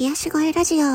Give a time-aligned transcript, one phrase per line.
[0.00, 0.86] 癒し声ラジオ。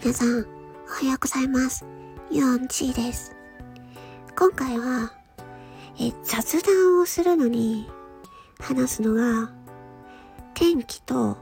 [0.00, 0.46] 皆さん、
[0.86, 1.84] おはようございます。
[2.30, 3.34] ユオンチーです。
[4.38, 5.12] 今回は、
[5.98, 7.90] え、雑談をするのに、
[8.60, 9.50] 話すのが、
[10.54, 11.36] 天気と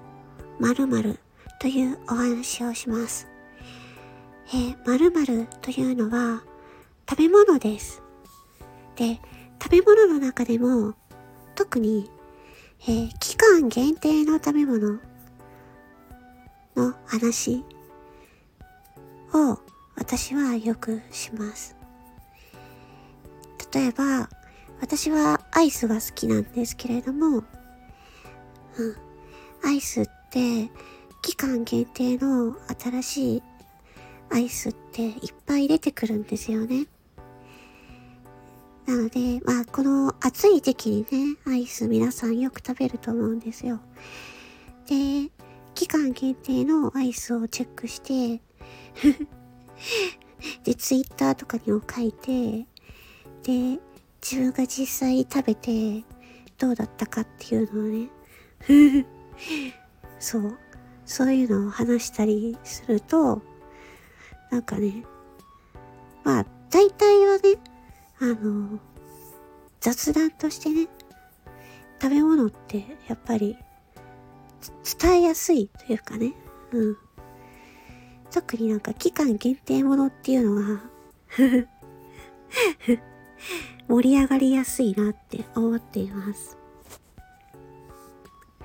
[0.59, 1.20] 〇〇
[1.61, 3.29] というお話をします。
[4.55, 6.43] え、〇〇というのは、
[7.07, 8.03] 食べ物です。
[8.96, 9.21] で、
[9.62, 10.95] 食べ物の中でも、
[11.55, 12.11] 特に、
[12.89, 15.12] えー期間限定の食べ物
[16.77, 17.65] の話
[19.33, 19.59] を
[19.97, 21.77] 私はよくします。
[23.73, 24.29] 例えば、
[24.81, 27.45] 私はアイスが好きなんですけれども、うん、
[29.65, 30.71] アイスって
[31.23, 33.43] 期間限定の新しい
[34.31, 35.12] アイスっていっ
[35.47, 36.87] ぱい出てくるんですよね。
[38.87, 43.79] なので、まあ、この暑い時期にね、アイス皆さんよく食べると思うんですよ。
[44.89, 45.31] で、
[45.75, 48.41] 期間限定のアイスをチェックして、
[50.64, 52.67] で、ツイッターとかにも書いて、
[53.42, 53.81] で、
[54.20, 56.05] 自分が実際食べて
[56.59, 59.06] どうだったかっていうのをね、
[60.20, 60.59] そう、
[61.05, 63.42] そういうのを話したりすると、
[64.51, 65.05] なんかね、
[66.25, 67.59] まあ、大体はね、
[68.20, 68.79] あの、
[69.81, 70.89] 雑談としてね、
[72.01, 73.57] 食べ物ってやっぱり
[75.00, 76.34] 伝えやすいというかね、
[76.72, 76.96] うん。
[78.30, 80.80] 特になんか期間限定ものっていうのが
[83.88, 86.56] 盛り上がりやすいなって思っています。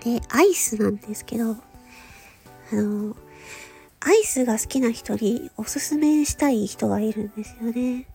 [0.04, 3.16] で、アイスなんですけど、あの、
[4.00, 8.08] アイスが好きな人におすすめしたい人がいるんですよね。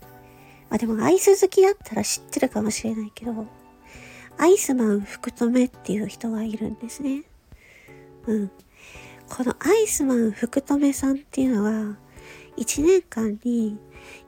[0.71, 3.47] まあでもアイス好きだったら知ってるかもしれないけど、
[4.39, 7.25] アイスマン福留っていう人がいるんですね。
[8.27, 8.51] うん。
[9.29, 11.97] このアイスマン福留さんっていうのは、
[12.57, 13.79] 1年間に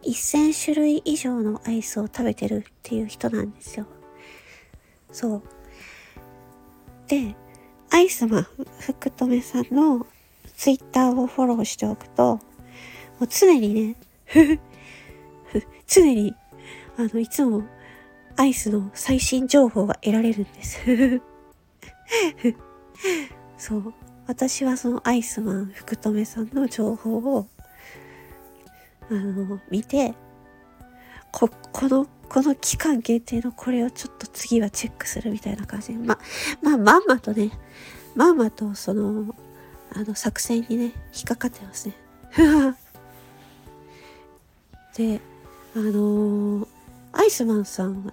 [0.03, 3.87] 1000種類以上のアイスを食べてるっていう人なんですよ。
[5.13, 5.43] そう。
[7.07, 7.37] で、
[7.91, 8.47] アイスマン
[8.81, 10.07] 福留さんの
[10.57, 12.41] ツイッターをフォローしておくと、も
[13.23, 13.97] う常にね、
[15.87, 16.35] 常に、
[16.97, 17.63] あの、いつも
[18.37, 21.21] アイスの最新情報が得られるんです。
[23.65, 23.95] そう。
[24.27, 27.47] 私はそのアイスマン福留さんの情報を、
[29.11, 30.13] あの、見て、
[31.33, 36.19] こ、この、この期間限定のこれをちょっと次はチェックするみたいな感じで、ま、
[36.61, 37.53] まあ、まんまとね、
[38.15, 39.35] まんまとその、
[39.95, 41.95] あの、作戦にね、引っかかってますね。
[44.95, 45.23] で、
[45.75, 46.67] あのー
[47.17, 48.13] アイスマンさんは、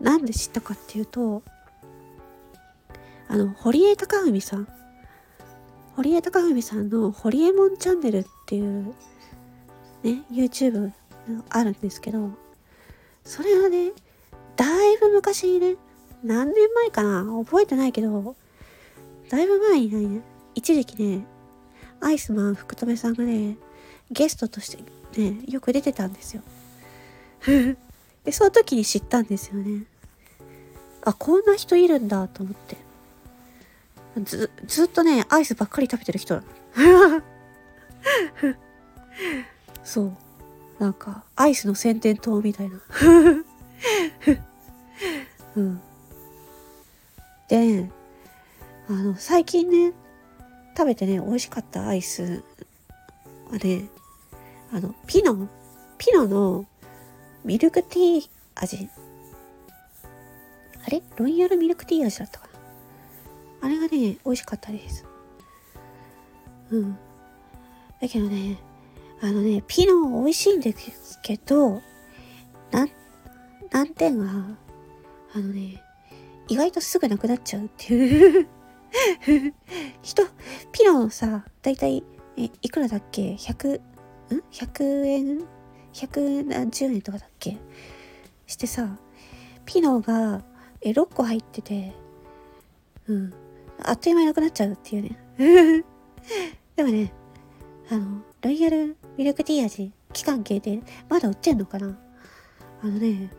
[0.00, 1.42] なんで知ったかっていうと、
[3.36, 4.66] あの、堀江貴文さん。
[5.94, 8.94] 堀江貴文さんのホリエモンチャンネルっていう、
[10.02, 10.90] ね、YouTube
[11.50, 12.30] あるんですけど、
[13.24, 13.92] それはね、
[14.56, 15.76] だいぶ昔にね、
[16.24, 18.34] 何年前かな覚えてないけど、
[19.28, 20.22] だいぶ前にね、
[20.54, 21.26] 一時期ね、
[22.00, 23.58] アイスマン福留さんがね、
[24.10, 24.70] ゲストとし
[25.14, 26.42] てね、よく出てたんですよ。
[28.24, 29.84] で、その時に知ったんですよね。
[31.02, 32.85] あ、こんな人いるんだと思って。
[34.24, 36.42] ず、ずっとね、アイスばっかり食べてる人な
[36.76, 37.22] の。
[39.84, 40.12] そう。
[40.78, 42.80] なんか、アイスの宣伝塔みたいな。
[45.56, 45.80] うん。
[47.48, 47.90] で、
[48.88, 49.92] あの、最近ね、
[50.76, 52.42] 食べてね、美味しかったアイス
[53.50, 53.88] はね、
[54.72, 55.48] あの、ピノ、
[55.98, 56.66] ピノの
[57.44, 58.88] ミルクティー味。
[60.84, 61.02] あれ？
[61.16, 62.45] ロイヤルミルクティー味だったかな？
[63.60, 65.04] あれがね、美味しかったです。
[66.70, 66.98] うん。
[68.00, 68.58] だけどね、
[69.20, 71.80] あのね、ピノ美味しいんですけど、
[72.70, 72.90] なん、
[73.70, 74.56] 難点は、
[75.34, 75.82] あのね、
[76.48, 78.48] 意外とすぐなくなっちゃうっていう。
[80.02, 80.22] 人、
[80.72, 82.04] ピノさ、だいたい、
[82.36, 83.80] え、いくらだっけ ?100、ん
[84.52, 85.44] ?100 円
[85.92, 87.56] ？100何十円とかだっけ？
[88.46, 88.98] してさ、
[89.64, 90.42] ピノが、
[90.80, 91.94] え、6個入ってて、
[93.08, 93.45] うん。
[93.82, 95.18] あっという間になくなっちゃうっていうね。
[96.76, 97.12] でもね、
[97.90, 101.98] あの、ロイヤルミルクティー味、期間限定、まだ売ってんのかな
[102.82, 103.30] あのね、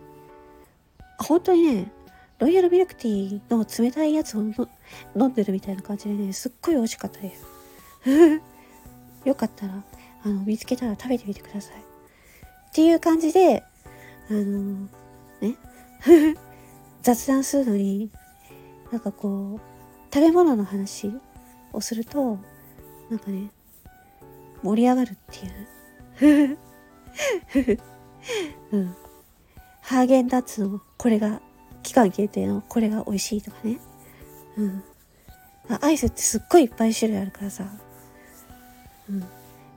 [1.18, 1.92] 本当にね、
[2.40, 4.54] ロイヤルミルクティーの冷たいやつをの
[5.16, 7.46] 飲んでるみたいな感じでね、すっごい美味しかったです。
[9.26, 9.84] よかったら、
[10.24, 11.78] あの、見つけたら食べてみてください。
[11.78, 13.64] っていう感じで、
[14.30, 14.88] あの
[15.42, 15.56] ね、
[17.02, 18.12] 雑談するのに、
[18.92, 19.77] なんかこう、
[20.18, 21.14] 食べ物の話
[21.74, 22.40] をすると、
[23.12, 23.52] なんかね、
[24.64, 25.46] 盛り上がるって
[26.26, 26.58] いう。
[28.74, 28.96] うん。
[29.82, 31.40] ハーゲンダッツのこれが、
[31.84, 33.78] 期間限定のこれが美味しいとかね。
[34.58, 34.84] うん。
[35.82, 37.70] アイスってすっごいいっぱい種類あるからさ。
[39.12, 39.24] うん。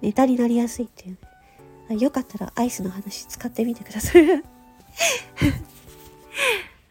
[0.01, 1.19] ネタになりやすいっていう
[1.91, 1.99] ね。
[1.99, 4.25] よかったらアイスの話使ってみてください。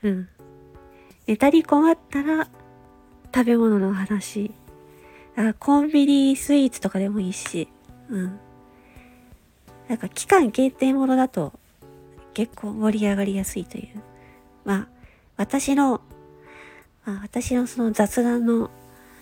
[0.03, 0.29] うん。
[1.25, 2.47] ネタに困ったら
[3.33, 4.51] 食べ物の話。
[5.35, 7.67] あコンビニスイーツとかでもいいし。
[8.09, 8.39] うん。
[9.87, 11.53] なんか期間限定ものだと
[12.33, 13.87] 結構盛り上がりやすいという。
[14.65, 14.87] まあ、
[15.37, 16.01] 私の、
[17.05, 18.69] まあ、私のその雑談の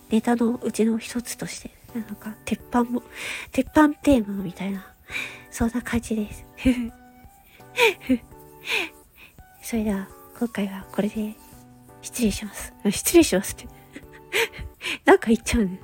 [0.09, 3.03] ネタのうちの一つとして、なんか鉄板も、
[3.51, 4.93] 鉄板テーマみたいな、
[5.51, 6.45] そんな感じです。
[9.61, 10.07] それでは、
[10.37, 11.35] 今回はこれで
[12.01, 12.73] 失礼します。
[12.89, 13.67] 失礼しますって
[15.07, 15.79] なんか言っちゃうね。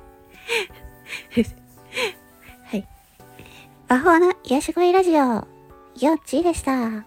[2.66, 2.86] はい。
[3.88, 5.46] 魔法の癒し声ラジオ、よっ
[6.26, 7.04] ちーでした。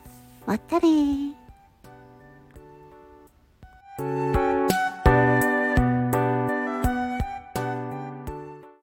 [0.47, 1.36] またねー